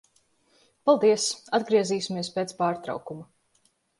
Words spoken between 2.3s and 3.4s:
pēc pārtraukuma.